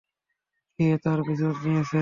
[0.79, 1.89] কে তার পিছু নিয়েছে?